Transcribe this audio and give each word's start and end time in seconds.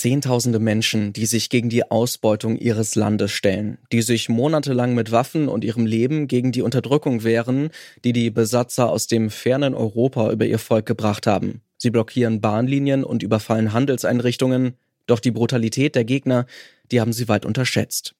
Zehntausende 0.00 0.60
Menschen, 0.60 1.12
die 1.12 1.26
sich 1.26 1.50
gegen 1.50 1.68
die 1.68 1.90
Ausbeutung 1.90 2.56
ihres 2.56 2.94
Landes 2.94 3.32
stellen, 3.32 3.76
die 3.92 4.00
sich 4.00 4.30
monatelang 4.30 4.94
mit 4.94 5.12
Waffen 5.12 5.46
und 5.46 5.62
ihrem 5.62 5.84
Leben 5.84 6.26
gegen 6.26 6.52
die 6.52 6.62
Unterdrückung 6.62 7.22
wehren, 7.22 7.68
die 8.02 8.14
die 8.14 8.30
Besatzer 8.30 8.88
aus 8.88 9.08
dem 9.08 9.28
fernen 9.28 9.74
Europa 9.74 10.32
über 10.32 10.46
ihr 10.46 10.58
Volk 10.58 10.86
gebracht 10.86 11.26
haben. 11.26 11.60
Sie 11.76 11.90
blockieren 11.90 12.40
Bahnlinien 12.40 13.04
und 13.04 13.22
überfallen 13.22 13.74
Handelseinrichtungen, 13.74 14.72
doch 15.04 15.20
die 15.20 15.32
Brutalität 15.32 15.94
der 15.94 16.04
Gegner, 16.04 16.46
die 16.90 17.02
haben 17.02 17.12
sie 17.12 17.28
weit 17.28 17.44
unterschätzt. 17.44 18.14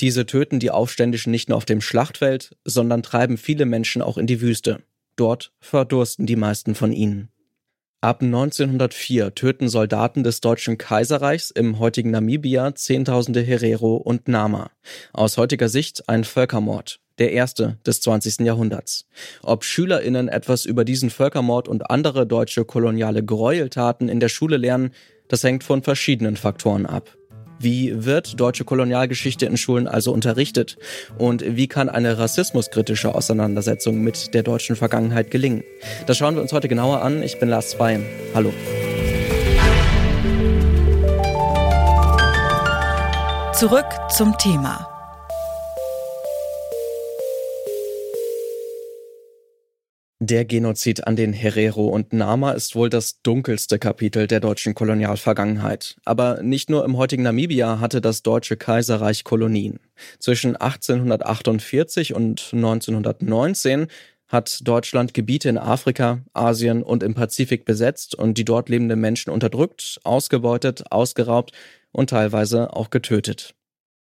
Diese 0.00 0.26
töten 0.26 0.58
die 0.58 0.70
Aufständischen 0.70 1.30
nicht 1.30 1.48
nur 1.48 1.56
auf 1.56 1.64
dem 1.64 1.80
Schlachtfeld, 1.80 2.58
sondern 2.66 3.02
treiben 3.02 3.38
viele 3.38 3.64
Menschen 3.64 4.02
auch 4.02 4.18
in 4.18 4.26
die 4.26 4.42
Wüste. 4.42 4.82
Dort 5.16 5.54
verdursten 5.60 6.26
die 6.26 6.36
meisten 6.36 6.74
von 6.74 6.92
ihnen. 6.92 7.31
Ab 8.04 8.20
1904 8.20 9.32
töten 9.36 9.68
Soldaten 9.68 10.24
des 10.24 10.40
Deutschen 10.40 10.76
Kaiserreichs 10.76 11.52
im 11.52 11.78
heutigen 11.78 12.10
Namibia 12.10 12.74
Zehntausende 12.74 13.42
Herero 13.42 13.94
und 13.94 14.26
Nama. 14.26 14.72
Aus 15.12 15.38
heutiger 15.38 15.68
Sicht 15.68 16.08
ein 16.08 16.24
Völkermord, 16.24 16.98
der 17.20 17.30
erste 17.30 17.78
des 17.86 18.00
20. 18.00 18.40
Jahrhunderts. 18.40 19.06
Ob 19.44 19.62
SchülerInnen 19.62 20.26
etwas 20.26 20.64
über 20.64 20.84
diesen 20.84 21.10
Völkermord 21.10 21.68
und 21.68 21.92
andere 21.92 22.26
deutsche 22.26 22.64
koloniale 22.64 23.24
Gräueltaten 23.24 24.08
in 24.08 24.18
der 24.18 24.28
Schule 24.28 24.56
lernen, 24.56 24.90
das 25.28 25.44
hängt 25.44 25.62
von 25.62 25.84
verschiedenen 25.84 26.36
Faktoren 26.36 26.86
ab. 26.86 27.16
Wie 27.62 28.04
wird 28.04 28.40
deutsche 28.40 28.64
Kolonialgeschichte 28.64 29.46
in 29.46 29.56
Schulen 29.56 29.86
also 29.86 30.12
unterrichtet? 30.12 30.76
Und 31.16 31.44
wie 31.46 31.68
kann 31.68 31.88
eine 31.88 32.18
rassismuskritische 32.18 33.14
Auseinandersetzung 33.14 34.00
mit 34.00 34.34
der 34.34 34.42
deutschen 34.42 34.74
Vergangenheit 34.74 35.30
gelingen? 35.30 35.62
Das 36.06 36.18
schauen 36.18 36.34
wir 36.34 36.42
uns 36.42 36.52
heute 36.52 36.66
genauer 36.66 37.02
an. 37.02 37.22
Ich 37.22 37.38
bin 37.38 37.48
Lars 37.48 37.70
Zweien. 37.70 38.04
Hallo. 38.34 38.52
Zurück 43.54 43.86
zum 44.10 44.36
Thema. 44.38 44.91
Der 50.24 50.44
Genozid 50.44 51.08
an 51.08 51.16
den 51.16 51.32
Herero 51.32 51.88
und 51.88 52.12
Nama 52.12 52.52
ist 52.52 52.76
wohl 52.76 52.88
das 52.88 53.22
dunkelste 53.22 53.80
Kapitel 53.80 54.28
der 54.28 54.38
deutschen 54.38 54.72
Kolonialvergangenheit. 54.72 55.96
Aber 56.04 56.44
nicht 56.44 56.70
nur 56.70 56.84
im 56.84 56.96
heutigen 56.96 57.24
Namibia 57.24 57.80
hatte 57.80 58.00
das 58.00 58.22
Deutsche 58.22 58.56
Kaiserreich 58.56 59.24
Kolonien. 59.24 59.80
Zwischen 60.20 60.54
1848 60.54 62.14
und 62.14 62.50
1919 62.52 63.88
hat 64.28 64.60
Deutschland 64.62 65.12
Gebiete 65.12 65.48
in 65.48 65.58
Afrika, 65.58 66.20
Asien 66.34 66.84
und 66.84 67.02
im 67.02 67.14
Pazifik 67.14 67.64
besetzt 67.64 68.14
und 68.14 68.38
die 68.38 68.44
dort 68.44 68.68
lebenden 68.68 69.00
Menschen 69.00 69.30
unterdrückt, 69.30 69.98
ausgebeutet, 70.04 70.84
ausgeraubt 70.92 71.50
und 71.90 72.10
teilweise 72.10 72.72
auch 72.76 72.90
getötet. 72.90 73.56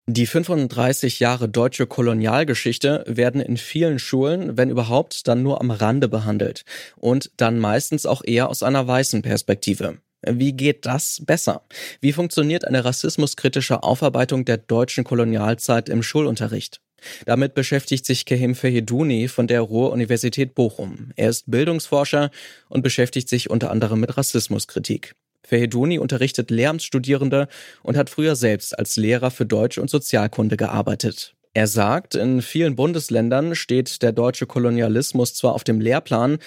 Die 0.07 0.27
35 0.27 1.19
Jahre 1.21 1.49
deutsche 1.49 1.87
Kolonialgeschichte 1.87 3.05
werden 3.07 3.41
in 3.41 3.57
vielen 3.57 3.99
Schulen, 3.99 4.59
wenn 4.59 4.69
überhaupt, 4.69 5.27
dann 5.27 5.43
nur 5.43 5.63
am 5.63 5.71
Rande 5.71 6.09
behandelt 6.09 6.67
und 6.97 7.31
dann 7.39 7.59
meistens 7.59 8.05
auch 8.05 8.23
eher 8.23 8.51
aus 8.51 8.63
einer 8.63 8.87
weißen 8.87 9.23
Perspektive. 9.23 9.97
Wie 10.21 10.53
geht 10.53 10.85
das 10.85 11.23
besser? 11.25 11.63
Wie 12.03 12.13
funktioniert 12.13 12.67
eine 12.67 12.85
rassismuskritische 12.85 13.83
Aufarbeitung 13.83 14.45
der 14.45 14.59
deutschen 14.59 15.05
Kolonialzeit 15.05 15.89
im 15.89 16.03
Schulunterricht? 16.03 16.83
Damit 17.25 17.55
beschäftigt 17.55 18.05
sich 18.05 18.27
Kehim 18.27 18.55
Feheduni 18.55 19.29
von 19.29 19.47
der 19.47 19.63
Ruhr-Universität 19.63 20.55
Bochum. 20.55 21.13
Er 21.17 21.31
ist 21.31 21.51
Bildungsforscher 21.51 22.31
und 22.69 22.83
beschäftigt 22.83 23.31
sich 23.31 23.49
unter 23.49 23.71
anderem 23.71 24.01
mit 24.01 24.17
Rassismuskritik. 24.17 25.15
Feheduni 25.45 25.99
unterrichtet 25.99 26.51
Lehramtsstudierende 26.51 27.49
und 27.83 27.97
hat 27.97 28.11
früher 28.11 28.37
selbst 28.37 28.79
als 28.79 28.97
Lehrer 28.97 29.31
für 29.31 29.47
Deutsch 29.47 29.79
und 29.79 29.91
Sozialkunde 29.91 30.57
gearbeitet. 30.57 31.35
Er 31.53 31.69
sagt, 31.69 32.17
in 32.17 32.43
vielen 32.43 32.75
Bundesländern 32.75 33.55
steht 33.55 34.03
der 34.03 34.11
deutsche 34.11 34.47
Kolonialismus 34.47 35.35
zwar 35.35 35.55
auf 35.55 35.63
dem 35.63 35.81
Lehrplan, 35.81 36.39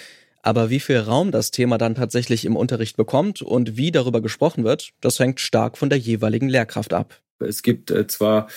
aber 0.42 0.70
wie 0.70 0.80
viel 0.80 0.98
Raum 0.98 1.32
das 1.32 1.50
Thema 1.50 1.78
dann 1.78 1.94
tatsächlich 1.94 2.44
im 2.44 2.56
Unterricht 2.56 2.96
bekommt 2.96 3.40
und 3.42 3.76
wie 3.76 3.90
darüber 3.90 4.20
gesprochen 4.20 4.64
wird, 4.64 4.90
das 5.00 5.18
hängt 5.18 5.40
stark 5.40 5.78
von 5.78 5.88
der 5.88 5.98
jeweiligen 5.98 6.48
Lehrkraft 6.48 6.92
ab. 6.92 7.20
Es 7.40 7.62
gibt 7.62 7.90
äh, 7.90 8.06
zwar 8.06 8.48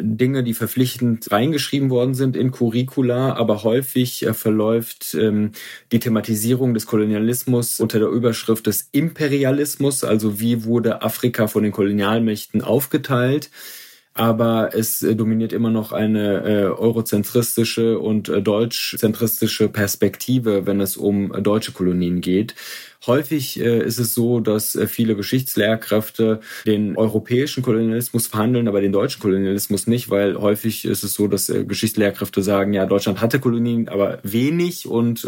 Dinge, 0.00 0.42
die 0.42 0.54
verpflichtend 0.54 1.30
reingeschrieben 1.30 1.90
worden 1.90 2.14
sind 2.14 2.36
in 2.36 2.50
Curricula, 2.50 3.34
aber 3.34 3.62
häufig 3.62 4.26
äh, 4.26 4.34
verläuft 4.34 5.14
ähm, 5.14 5.52
die 5.92 6.00
Thematisierung 6.00 6.74
des 6.74 6.86
Kolonialismus 6.86 7.80
unter 7.80 7.98
der 7.98 8.08
Überschrift 8.08 8.66
des 8.66 8.88
Imperialismus, 8.92 10.04
also 10.04 10.40
wie 10.40 10.64
wurde 10.64 11.02
Afrika 11.02 11.46
von 11.46 11.62
den 11.62 11.72
Kolonialmächten 11.72 12.62
aufgeteilt 12.62 13.50
aber 14.16 14.70
es 14.74 15.02
äh, 15.02 15.14
dominiert 15.14 15.52
immer 15.52 15.70
noch 15.70 15.92
eine 15.92 16.42
äh, 16.42 16.64
eurozentristische 16.64 17.98
und 17.98 18.30
äh, 18.30 18.40
deutschzentristische 18.40 19.68
Perspektive, 19.68 20.66
wenn 20.66 20.80
es 20.80 20.96
um 20.96 21.34
äh, 21.34 21.42
deutsche 21.42 21.72
Kolonien 21.72 22.22
geht. 22.22 22.54
Häufig 23.06 23.60
äh, 23.60 23.84
ist 23.84 23.98
es 23.98 24.14
so, 24.14 24.40
dass 24.40 24.74
äh, 24.74 24.88
viele 24.88 25.14
Geschichtslehrkräfte 25.14 26.40
den 26.66 26.96
europäischen 26.96 27.62
Kolonialismus 27.62 28.26
verhandeln, 28.26 28.66
aber 28.66 28.80
den 28.80 28.92
deutschen 28.92 29.20
Kolonialismus 29.20 29.86
nicht, 29.86 30.10
weil 30.10 30.36
häufig 30.36 30.84
ist 30.84 31.04
es 31.04 31.14
so, 31.14 31.28
dass 31.28 31.48
äh, 31.48 31.64
Geschichtslehrkräfte 31.64 32.42
sagen, 32.42 32.72
ja, 32.72 32.84
Deutschland 32.86 33.20
hatte 33.20 33.38
Kolonien, 33.38 33.88
aber 33.88 34.18
wenig 34.22 34.86
und 34.86 35.26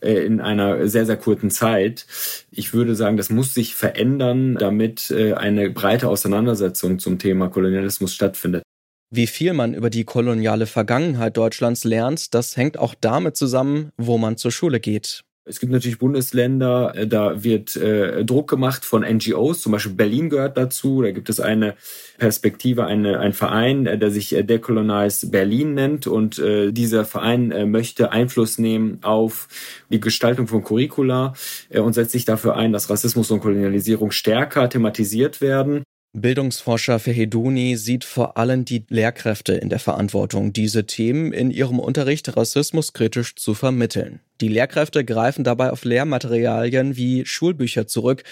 in 0.00 0.40
einer 0.40 0.88
sehr, 0.88 1.06
sehr 1.06 1.16
kurzen 1.16 1.50
Zeit. 1.50 2.06
Ich 2.50 2.72
würde 2.72 2.94
sagen, 2.94 3.16
das 3.16 3.30
muss 3.30 3.54
sich 3.54 3.74
verändern, 3.74 4.56
damit 4.56 5.12
eine 5.12 5.70
breite 5.70 6.08
Auseinandersetzung 6.08 6.98
zum 6.98 7.18
Thema 7.18 7.48
Kolonialismus 7.48 8.14
stattfindet. 8.14 8.62
Wie 9.10 9.26
viel 9.26 9.52
man 9.52 9.74
über 9.74 9.90
die 9.90 10.04
koloniale 10.04 10.66
Vergangenheit 10.66 11.36
Deutschlands 11.36 11.84
lernt, 11.84 12.34
das 12.34 12.56
hängt 12.56 12.78
auch 12.78 12.94
damit 13.00 13.36
zusammen, 13.36 13.90
wo 13.96 14.18
man 14.18 14.36
zur 14.36 14.50
Schule 14.50 14.80
geht. 14.80 15.22
Es 15.46 15.60
gibt 15.60 15.72
natürlich 15.72 15.98
Bundesländer, 15.98 16.94
äh, 16.96 17.06
da 17.06 17.44
wird 17.44 17.76
äh, 17.76 18.24
Druck 18.24 18.48
gemacht 18.48 18.84
von 18.84 19.02
NGOs, 19.02 19.60
zum 19.60 19.72
Beispiel 19.72 19.92
Berlin 19.92 20.30
gehört 20.30 20.56
dazu. 20.56 21.02
Da 21.02 21.10
gibt 21.10 21.28
es 21.28 21.38
eine 21.38 21.74
Perspektive, 22.16 22.86
eine, 22.86 23.20
ein 23.20 23.34
Verein, 23.34 23.86
äh, 23.86 23.98
der 23.98 24.10
sich 24.10 24.34
äh, 24.34 24.42
Decolonize 24.42 25.28
Berlin 25.28 25.74
nennt. 25.74 26.06
Und 26.06 26.38
äh, 26.38 26.72
dieser 26.72 27.04
Verein 27.04 27.50
äh, 27.50 27.66
möchte 27.66 28.10
Einfluss 28.10 28.58
nehmen 28.58 28.98
auf 29.02 29.48
die 29.90 30.00
Gestaltung 30.00 30.46
von 30.46 30.64
Curricula 30.64 31.34
und 31.70 31.92
setzt 31.92 32.12
sich 32.12 32.24
dafür 32.24 32.56
ein, 32.56 32.72
dass 32.72 32.88
Rassismus 32.88 33.30
und 33.30 33.40
Kolonialisierung 33.40 34.10
stärker 34.10 34.68
thematisiert 34.68 35.40
werden. 35.40 35.84
Bildungsforscher 36.16 37.00
Feheduni 37.00 37.76
sieht 37.76 38.04
vor 38.04 38.36
allem 38.36 38.64
die 38.64 38.84
Lehrkräfte 38.88 39.54
in 39.54 39.68
der 39.68 39.80
Verantwortung, 39.80 40.52
diese 40.52 40.86
Themen 40.86 41.32
in 41.32 41.50
ihrem 41.50 41.80
Unterricht 41.80 42.36
rassismuskritisch 42.36 43.34
zu 43.34 43.52
vermitteln. 43.54 44.20
Die 44.40 44.46
Lehrkräfte 44.46 45.04
greifen 45.04 45.42
dabei 45.42 45.72
auf 45.72 45.84
Lehrmaterialien 45.84 46.96
wie 46.96 47.26
Schulbücher 47.26 47.88
zurück, 47.88 48.22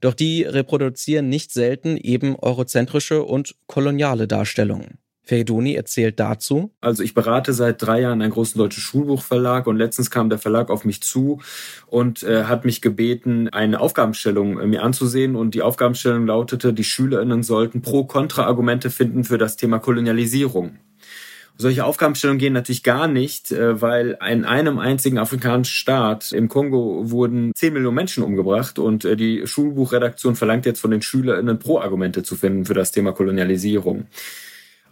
doch 0.00 0.14
die 0.14 0.44
reproduzieren 0.44 1.28
nicht 1.28 1.52
selten 1.52 1.96
eben 1.96 2.36
eurozentrische 2.36 3.24
und 3.24 3.56
koloniale 3.66 4.28
Darstellungen. 4.28 4.98
Feriduni 5.24 5.74
erzählt 5.74 6.18
dazu. 6.18 6.72
Also 6.80 7.02
ich 7.02 7.14
berate 7.14 7.52
seit 7.52 7.80
drei 7.80 8.00
Jahren 8.00 8.22
einen 8.22 8.32
großen 8.32 8.58
deutschen 8.58 8.80
Schulbuchverlag 8.80 9.66
und 9.66 9.76
letztens 9.76 10.10
kam 10.10 10.28
der 10.30 10.38
Verlag 10.38 10.68
auf 10.68 10.84
mich 10.84 11.02
zu 11.02 11.40
und 11.86 12.22
äh, 12.24 12.44
hat 12.44 12.64
mich 12.64 12.82
gebeten, 12.82 13.48
eine 13.48 13.80
Aufgabenstellung 13.80 14.58
äh, 14.58 14.66
mir 14.66 14.82
anzusehen 14.82 15.36
und 15.36 15.54
die 15.54 15.62
Aufgabenstellung 15.62 16.26
lautete, 16.26 16.72
die 16.72 16.84
SchülerInnen 16.84 17.42
sollten 17.42 17.82
Pro-Kontra-Argumente 17.82 18.90
finden 18.90 19.24
für 19.24 19.38
das 19.38 19.56
Thema 19.56 19.78
Kolonialisierung. 19.78 20.78
Solche 21.58 21.84
Aufgabenstellungen 21.84 22.38
gehen 22.38 22.54
natürlich 22.54 22.82
gar 22.82 23.06
nicht, 23.06 23.52
äh, 23.52 23.80
weil 23.80 24.18
in 24.28 24.44
einem 24.44 24.78
einzigen 24.78 25.18
afrikanischen 25.18 25.72
Staat 25.72 26.32
im 26.32 26.48
Kongo 26.48 27.10
wurden 27.10 27.52
10 27.54 27.74
Millionen 27.74 27.94
Menschen 27.94 28.24
umgebracht 28.24 28.80
und 28.80 29.04
äh, 29.04 29.16
die 29.16 29.46
Schulbuchredaktion 29.46 30.34
verlangt 30.34 30.66
jetzt 30.66 30.80
von 30.80 30.90
den 30.90 31.02
SchülerInnen 31.02 31.60
Pro-Argumente 31.60 32.24
zu 32.24 32.34
finden 32.34 32.64
für 32.64 32.74
das 32.74 32.90
Thema 32.90 33.12
Kolonialisierung. 33.12 34.06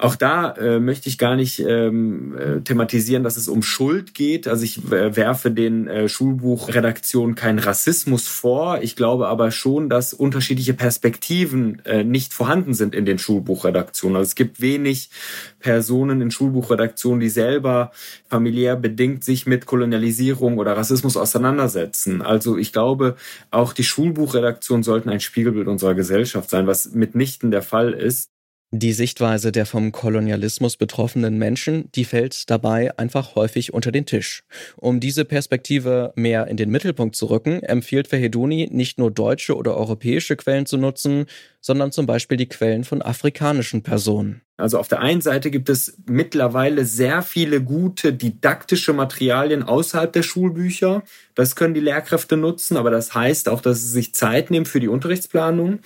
Auch 0.00 0.17
da 0.17 0.52
äh, 0.52 0.81
möchte 0.81 1.11
ich 1.11 1.19
gar 1.19 1.37
nicht 1.37 1.58
ähm, 1.58 2.35
äh, 2.35 2.61
thematisieren, 2.62 3.23
dass 3.23 3.37
es 3.37 3.49
um 3.49 3.62
Schuld 3.62 4.14
geht. 4.14 4.49
Also 4.49 4.64
ich 4.64 4.79
äh, 4.91 5.14
werfe 5.14 5.50
den 5.50 5.88
äh, 5.88 6.08
Schulbuchredaktionen 6.08 7.35
keinen 7.35 7.58
Rassismus 7.58 8.26
vor. 8.26 8.81
Ich 8.81 8.97
glaube 8.97 9.29
aber 9.29 9.50
schon, 9.50 9.91
dass 9.91 10.14
unterschiedliche 10.14 10.73
Perspektiven 10.73 11.85
äh, 11.85 12.02
nicht 12.02 12.32
vorhanden 12.32 12.73
sind 12.73 12.94
in 12.94 13.05
den 13.05 13.19
Schulbuchredaktionen. 13.19 14.17
Also 14.17 14.29
es 14.29 14.35
gibt 14.37 14.62
wenig 14.62 15.11
Personen 15.58 16.23
in 16.23 16.31
Schulbuchredaktionen, 16.31 17.20
die 17.20 17.29
selber 17.29 17.93
familiär 18.26 18.76
bedingt 18.76 19.23
sich 19.23 19.44
mit 19.44 19.67
Kolonialisierung 19.67 20.56
oder 20.56 20.79
Rassismus 20.79 21.19
auseinandersetzen. 21.19 22.23
Also 22.23 22.56
ich 22.56 22.73
glaube, 22.73 23.17
auch 23.50 23.75
die 23.75 23.85
Schulbuchredaktionen 23.85 24.82
sollten 24.82 25.11
ein 25.11 25.20
Spiegelbild 25.20 25.69
unserer 25.69 25.94
Gesellschaft 25.94 26.49
sein, 26.49 26.67
was 26.67 26.94
mitnichten 26.94 27.50
der 27.50 27.61
Fall 27.61 27.93
ist. 27.93 28.31
Die 28.72 28.93
Sichtweise 28.93 29.50
der 29.50 29.67
vom 29.67 29.90
Kolonialismus 29.90 30.76
betroffenen 30.76 31.37
Menschen, 31.38 31.90
die 31.96 32.05
fällt 32.05 32.49
dabei 32.50 32.96
einfach 32.96 33.34
häufig 33.34 33.75
unter 33.75 33.90
den 33.90 34.06
Tisch. 34.06 34.44
Um 34.76 35.00
diese 35.00 35.25
Perspektive 35.25 36.12
mehr 36.14 36.46
in 36.46 36.56
den 36.56 36.70
Mittelpunkt 36.70 37.17
zu 37.17 37.26
rücken, 37.26 37.64
empfiehlt 37.64 38.06
Verheduni 38.06 38.69
nicht 38.70 38.96
nur 38.96 39.11
deutsche 39.11 39.56
oder 39.56 39.76
europäische 39.76 40.37
Quellen 40.37 40.67
zu 40.67 40.76
nutzen, 40.76 41.26
sondern 41.61 41.90
zum 41.90 42.06
Beispiel 42.06 42.37
die 42.37 42.49
Quellen 42.49 42.84
von 42.84 43.02
afrikanischen 43.02 43.82
Personen. 43.82 44.43
Also 44.56 44.78
auf 44.78 44.87
der 44.87 45.00
einen 45.00 45.20
Seite 45.20 45.50
gibt 45.50 45.69
es 45.69 45.96
mittlerweile 46.06 46.84
sehr 46.84 47.23
viele 47.23 47.62
gute 47.62 48.12
didaktische 48.12 48.93
Materialien 48.93 49.64
außerhalb 49.64 50.12
der 50.12 50.23
Schulbücher. 50.23 51.02
Das 51.34 51.56
können 51.56 51.75
die 51.75 51.81
Lehrkräfte 51.81 52.37
nutzen, 52.37 52.76
aber 52.76 52.90
das 52.90 53.14
heißt 53.14 53.49
auch, 53.49 53.62
dass 53.62 53.81
sie 53.81 53.88
sich 53.88 54.14
Zeit 54.14 54.50
nehmen 54.50 54.66
für 54.66 54.78
die 54.78 54.88
Unterrichtsplanung. 54.88 55.81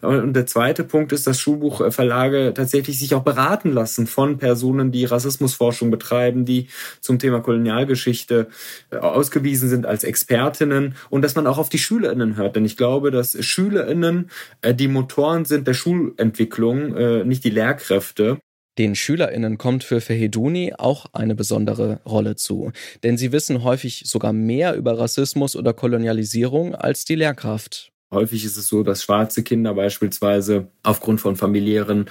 Und 0.00 0.34
der 0.34 0.46
zweite 0.46 0.84
Punkt 0.84 1.12
ist, 1.12 1.26
dass 1.26 1.40
Schulbuchverlage 1.40 2.52
tatsächlich 2.54 2.98
sich 2.98 3.14
auch 3.14 3.24
beraten 3.24 3.72
lassen 3.72 4.06
von 4.06 4.38
Personen, 4.38 4.92
die 4.92 5.04
Rassismusforschung 5.04 5.90
betreiben, 5.90 6.44
die 6.44 6.68
zum 7.00 7.18
Thema 7.18 7.40
Kolonialgeschichte 7.40 8.46
äh, 8.90 8.96
ausgewiesen 8.96 9.68
sind 9.68 9.86
als 9.86 10.04
Expertinnen 10.04 10.94
und 11.10 11.22
dass 11.22 11.34
man 11.34 11.48
auch 11.48 11.58
auf 11.58 11.68
die 11.68 11.78
Schülerinnen 11.78 12.36
hört. 12.36 12.54
Denn 12.54 12.64
ich 12.64 12.76
glaube, 12.76 13.10
dass 13.10 13.44
Schülerinnen 13.44 14.30
äh, 14.62 14.72
die 14.72 14.88
Motoren 14.88 15.44
sind 15.44 15.66
der 15.66 15.74
Schulentwicklung, 15.74 16.96
äh, 16.96 17.24
nicht 17.24 17.42
die 17.42 17.50
Lehrkräfte. 17.50 18.38
Den 18.78 18.94
SchülerInnen 18.94 19.58
kommt 19.58 19.82
für 19.82 20.00
Feheduni 20.00 20.74
auch 20.78 21.06
eine 21.12 21.34
besondere 21.34 22.00
Rolle 22.06 22.36
zu, 22.36 22.70
denn 23.02 23.18
sie 23.18 23.32
wissen 23.32 23.64
häufig 23.64 24.04
sogar 24.06 24.32
mehr 24.32 24.76
über 24.76 24.96
Rassismus 24.96 25.56
oder 25.56 25.72
Kolonialisierung 25.72 26.76
als 26.76 27.04
die 27.04 27.16
Lehrkraft. 27.16 27.90
Häufig 28.10 28.44
ist 28.44 28.56
es 28.56 28.68
so, 28.68 28.82
dass 28.82 29.02
schwarze 29.02 29.42
Kinder 29.42 29.74
beispielsweise 29.74 30.68
aufgrund 30.82 31.20
von 31.20 31.36
familiären 31.36 32.06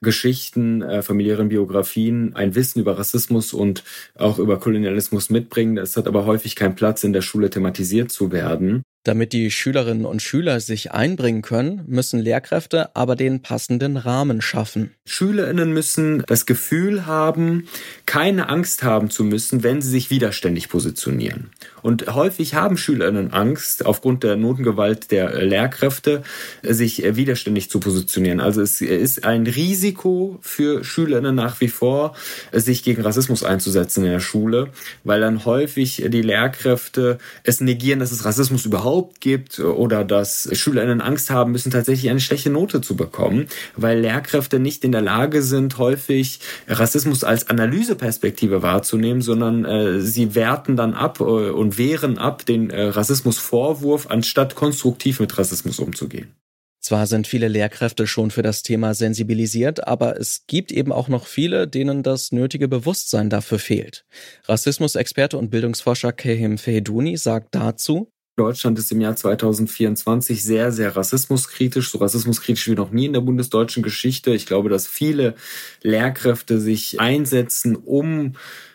Geschichten, 0.00 0.80
äh, 0.80 1.02
familiären 1.02 1.50
Biografien 1.50 2.34
ein 2.34 2.54
Wissen 2.54 2.80
über 2.80 2.98
Rassismus 2.98 3.52
und 3.52 3.84
auch 4.14 4.38
über 4.38 4.58
Kolonialismus 4.58 5.28
mitbringen. 5.28 5.76
Es 5.76 5.96
hat 5.98 6.06
aber 6.06 6.24
häufig 6.24 6.56
keinen 6.56 6.74
Platz 6.74 7.04
in 7.04 7.12
der 7.12 7.22
Schule 7.22 7.50
thematisiert 7.50 8.10
zu 8.10 8.32
werden. 8.32 8.82
Damit 9.04 9.32
die 9.32 9.50
Schülerinnen 9.50 10.06
und 10.06 10.22
Schüler 10.22 10.60
sich 10.60 10.92
einbringen 10.92 11.42
können, 11.42 11.82
müssen 11.88 12.20
Lehrkräfte 12.20 12.94
aber 12.94 13.16
den 13.16 13.42
passenden 13.42 13.96
Rahmen 13.96 14.40
schaffen. 14.40 14.94
Schülerinnen 15.06 15.72
müssen 15.72 16.22
das 16.28 16.46
Gefühl 16.46 17.04
haben, 17.04 17.66
keine 18.12 18.50
Angst 18.50 18.82
haben 18.82 19.08
zu 19.08 19.24
müssen, 19.24 19.62
wenn 19.62 19.80
sie 19.80 19.88
sich 19.88 20.10
widerständig 20.10 20.68
positionieren. 20.68 21.48
Und 21.80 22.14
häufig 22.14 22.52
haben 22.52 22.76
Schülerinnen 22.76 23.32
Angst, 23.32 23.86
aufgrund 23.86 24.22
der 24.22 24.36
Notengewalt 24.36 25.10
der 25.10 25.42
Lehrkräfte, 25.42 26.22
sich 26.62 27.02
widerständig 27.16 27.70
zu 27.70 27.80
positionieren. 27.80 28.38
Also 28.38 28.60
es 28.60 28.82
ist 28.82 29.24
ein 29.24 29.46
Risiko 29.46 30.38
für 30.42 30.84
Schülerinnen 30.84 31.34
nach 31.34 31.62
wie 31.62 31.68
vor, 31.68 32.14
sich 32.52 32.82
gegen 32.82 33.00
Rassismus 33.00 33.44
einzusetzen 33.44 34.04
in 34.04 34.10
der 34.10 34.20
Schule, 34.20 34.68
weil 35.04 35.22
dann 35.22 35.46
häufig 35.46 36.04
die 36.06 36.22
Lehrkräfte 36.22 37.16
es 37.44 37.62
negieren, 37.62 37.98
dass 37.98 38.12
es 38.12 38.26
Rassismus 38.26 38.66
überhaupt 38.66 39.22
gibt 39.22 39.58
oder 39.58 40.04
dass 40.04 40.50
SchülerInnen 40.52 41.00
Angst 41.00 41.30
haben 41.30 41.52
müssen, 41.52 41.72
tatsächlich 41.72 42.10
eine 42.10 42.20
schlechte 42.20 42.50
Note 42.50 42.82
zu 42.82 42.94
bekommen, 42.94 43.46
weil 43.74 44.00
Lehrkräfte 44.00 44.58
nicht 44.58 44.84
in 44.84 44.92
der 44.92 45.00
Lage 45.00 45.42
sind, 45.42 45.78
häufig 45.78 46.40
Rassismus 46.68 47.24
als 47.24 47.48
Analyseperspektive 48.02 48.62
wahrzunehmen, 48.62 49.22
sondern 49.22 49.64
äh, 49.64 50.00
sie 50.00 50.34
werten 50.34 50.76
dann 50.76 50.94
ab 50.94 51.20
äh, 51.20 51.24
und 51.24 51.78
wehren 51.78 52.18
ab 52.18 52.44
den 52.44 52.70
äh, 52.70 52.82
Rassismusvorwurf, 52.82 54.08
anstatt 54.10 54.54
konstruktiv 54.54 55.20
mit 55.20 55.38
Rassismus 55.38 55.78
umzugehen. 55.78 56.34
Zwar 56.80 57.06
sind 57.06 57.28
viele 57.28 57.46
Lehrkräfte 57.46 58.08
schon 58.08 58.32
für 58.32 58.42
das 58.42 58.64
Thema 58.64 58.94
sensibilisiert, 58.94 59.86
aber 59.86 60.18
es 60.18 60.46
gibt 60.48 60.72
eben 60.72 60.90
auch 60.90 61.06
noch 61.06 61.26
viele, 61.26 61.68
denen 61.68 62.02
das 62.02 62.32
nötige 62.32 62.66
Bewusstsein 62.66 63.30
dafür 63.30 63.60
fehlt. 63.60 64.04
Rassismusexperte 64.46 65.38
und 65.38 65.50
Bildungsforscher 65.50 66.12
Kehim 66.12 66.58
Feheduni 66.58 67.16
sagt 67.16 67.54
dazu, 67.54 68.10
Deutschland 68.36 68.78
ist 68.78 68.90
im 68.90 69.00
Jahr 69.00 69.14
2024 69.14 70.42
sehr, 70.42 70.72
sehr 70.72 70.96
rassismuskritisch, 70.96 71.90
so 71.90 71.98
rassismuskritisch 71.98 72.68
wie 72.68 72.74
noch 72.74 72.90
nie 72.90 73.06
in 73.06 73.12
der 73.12 73.20
bundesdeutschen 73.20 73.82
Geschichte. 73.82 74.30
Ich 74.30 74.46
glaube, 74.46 74.70
dass 74.70 74.86
viele 74.86 75.34
Lehrkräfte 75.82 76.58
sich 76.58 76.98
einsetzen, 76.98 77.76
um 77.76 78.32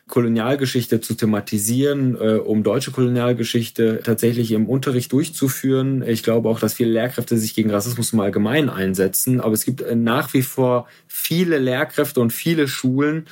Kolonialgeschichte 0.07 1.01
zu 1.01 1.15
thematisieren, 1.15 2.15
äh, 2.15 2.35
um 2.35 2.63
deutsche 2.63 2.91
Kolonialgeschichte 2.91 4.01
tatsächlich 4.03 4.51
im 4.51 4.67
Unterricht 4.67 5.11
durchzuführen. 5.11 6.01
Ich 6.07 6.23
glaube 6.23 6.49
auch, 6.49 6.59
dass 6.59 6.73
viele 6.75 6.91
Lehrkräfte 6.91 7.37
sich 7.37 7.53
gegen 7.53 7.71
Rassismus 7.71 8.13
im 8.13 8.19
Allgemeinen 8.21 8.69
einsetzen. 8.69 9.41
Aber 9.41 9.53
es 9.53 9.65
gibt 9.65 9.81
äh, 9.81 9.95
nach 9.95 10.33
wie 10.33 10.43
vor 10.43 10.87
viele 11.07 11.57
Lehrkräfte 11.57 12.21
und 12.21 12.31
viele 12.31 12.67
Schulen, 12.67 13.25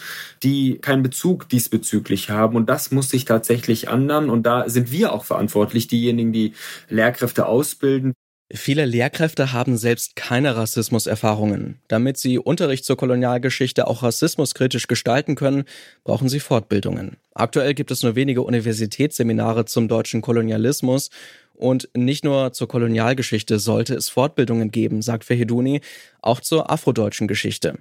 die 0.44 0.77
keinen 0.80 1.04
Bezug 1.04 1.48
diesbezüglich 1.50 2.30
haben. 2.30 2.56
Und 2.56 2.69
das 2.69 2.92
muss 2.92 3.10
sich 3.10 3.25
tatsächlich 3.25 3.88
ändern. 3.88 4.30
Und 4.30 4.44
da 4.44 4.68
sind 4.68 4.92
wir 4.92 5.13
auch 5.13 5.24
verantwortlich, 5.24 5.88
diejenigen, 5.88 6.33
die 6.33 6.54
Lehrkräfte 6.89 7.45
ausbilden. 7.45 8.13
Viele 8.53 8.86
Lehrkräfte 8.86 9.53
haben 9.53 9.75
selbst 9.75 10.15
keine 10.15 10.56
Rassismuserfahrungen. 10.56 11.80
Damit 11.88 12.18
sie 12.18 12.38
Unterricht 12.38 12.86
zur 12.86 12.95
Kolonialgeschichte 12.95 13.88
auch 13.88 14.03
rassismuskritisch 14.03 14.86
gestalten 14.86 15.33
können, 15.33 15.63
brauchen 16.03 16.30
sie 16.30 16.39
Fortbildungen. 16.39 17.18
Aktuell 17.33 17.74
gibt 17.74 17.89
es 17.89 18.03
nur 18.03 18.15
wenige 18.15 18.44
Universitätsseminare 18.44 19.65
zum 19.65 19.88
deutschen 19.88 20.21
Kolonialismus 20.21 21.09
und 21.56 21.89
nicht 21.95 22.24
nur 22.24 22.53
zur 22.53 22.68
Kolonialgeschichte 22.68 23.57
sollte 23.57 23.95
es 23.95 24.09
Fortbildungen 24.09 24.69
geben, 24.69 25.01
sagt 25.01 25.24
Feheduni, 25.24 25.81
auch 26.21 26.39
zur 26.39 26.69
afrodeutschen 26.69 27.27
Geschichte. 27.27 27.80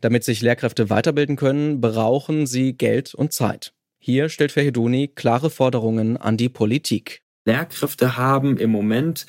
Damit 0.00 0.24
sich 0.24 0.40
Lehrkräfte 0.40 0.88
weiterbilden 0.88 1.36
können, 1.36 1.82
brauchen 1.82 2.46
sie 2.46 2.72
Geld 2.72 3.14
und 3.14 3.34
Zeit. 3.34 3.74
Hier 3.98 4.30
stellt 4.30 4.52
Feheduni 4.52 5.08
klare 5.08 5.50
Forderungen 5.50 6.16
an 6.16 6.38
die 6.38 6.48
Politik. 6.48 7.22
Lehrkräfte 7.44 8.16
haben 8.16 8.56
im 8.56 8.70
Moment 8.70 9.26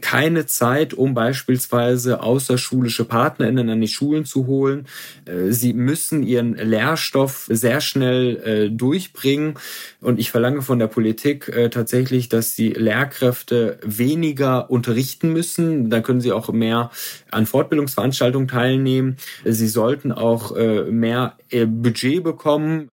keine 0.00 0.46
Zeit, 0.46 0.94
um 0.94 1.14
beispielsweise 1.14 2.22
außerschulische 2.22 3.04
PartnerInnen 3.04 3.68
an 3.68 3.80
die 3.80 3.88
Schulen 3.88 4.24
zu 4.24 4.46
holen. 4.46 4.86
Äh, 5.26 5.52
sie 5.52 5.74
müssen 5.74 6.22
ihren 6.22 6.54
Lehrstoff 6.54 7.46
sehr 7.50 7.80
schnell 7.80 8.36
äh, 8.36 8.70
durchbringen. 8.70 9.54
Und 10.00 10.18
ich 10.18 10.30
verlange 10.30 10.62
von 10.62 10.78
der 10.78 10.86
Politik 10.86 11.48
äh, 11.48 11.68
tatsächlich, 11.68 12.28
dass 12.28 12.54
die 12.54 12.70
Lehrkräfte 12.70 13.78
weniger 13.84 14.70
unterrichten 14.70 15.32
müssen. 15.32 15.90
Dann 15.90 16.02
können 16.02 16.20
sie 16.20 16.32
auch 16.32 16.50
mehr 16.50 16.90
an 17.30 17.46
Fortbildungsveranstaltungen 17.46 18.48
teilnehmen. 18.48 19.16
Sie 19.44 19.68
sollten 19.68 20.12
auch 20.12 20.54
mehr 20.90 21.36
Budget 21.50 22.22
bekommen. 22.22 22.88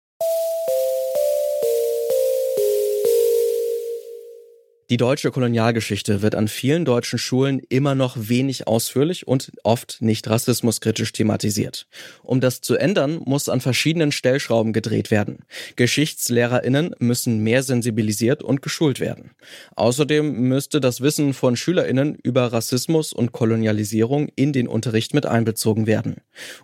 Die 4.92 4.98
deutsche 4.98 5.32
Kolonialgeschichte 5.32 6.22
wird 6.22 6.36
an 6.36 6.50
vielen 6.50 6.84
deutschen 6.84 7.18
Schulen 7.18 7.62
immer 7.70 7.96
noch 7.96 8.18
wenig 8.20 8.68
ausführlich 8.68 9.26
und 9.26 9.50
oft 9.64 10.02
nicht 10.02 10.30
rassismuskritisch 10.30 11.14
thematisiert. 11.14 11.88
Um 12.24 12.42
das 12.42 12.60
zu 12.60 12.76
ändern, 12.76 13.22
muss 13.24 13.48
an 13.48 13.62
verschiedenen 13.62 14.12
Stellschrauben 14.12 14.74
gedreht 14.74 15.10
werden. 15.10 15.46
Geschichtslehrerinnen 15.78 16.94
müssen 17.00 17.40
mehr 17.40 17.64
sensibilisiert 17.64 18.44
und 18.44 18.62
geschult 18.62 19.00
werden. 19.00 19.32
Außerdem 19.78 20.30
müsste 20.50 20.82
das 20.82 21.00
Wissen 21.00 21.34
von 21.34 21.56
Schülerinnen 21.56 22.16
über 22.16 22.52
Rassismus 22.52 23.14
und 23.14 23.32
Kolonialisierung 23.32 24.28
in 24.36 24.52
den 24.52 24.68
Unterricht 24.68 25.14
mit 25.14 25.26
einbezogen 25.26 25.88
werden. 25.88 26.18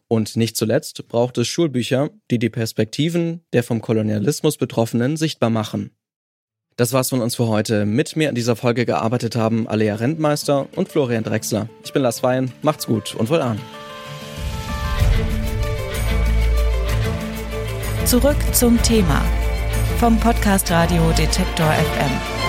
Und 0.09 0.35
nicht 0.35 0.57
zuletzt 0.57 1.07
braucht 1.07 1.37
es 1.37 1.47
Schulbücher, 1.47 2.09
die 2.29 2.39
die 2.39 2.49
Perspektiven 2.49 3.45
der 3.53 3.63
vom 3.63 3.79
Kolonialismus 3.79 4.57
Betroffenen 4.57 5.15
sichtbar 5.15 5.49
machen. 5.49 5.91
Das 6.77 6.93
war's 6.93 7.09
von 7.09 7.21
uns 7.21 7.35
für 7.35 7.47
heute. 7.47 7.87
Mit 7.87 8.15
mir 8.15 8.29
an 8.29 8.35
dieser 8.35 8.55
Folge 8.55 8.85
gearbeitet 8.85 9.35
haben 9.35 9.67
Alea 9.67 9.95
Rentmeister 9.95 10.67
und 10.75 10.89
Florian 10.89 11.23
Drexler. 11.23 11.67
Ich 11.83 11.91
bin 11.91 12.03
Lars 12.03 12.21
Wein. 12.21 12.53
Macht's 12.61 12.85
gut 12.85 13.15
und 13.15 13.31
wohl 13.31 13.41
an. 13.41 13.59
Zurück 18.05 18.37
zum 18.53 18.79
Thema 18.83 19.23
vom 19.99 20.19
Podcast 20.19 20.69
Radio 20.69 21.09
Detektor 21.17 21.65
FM. 21.65 22.46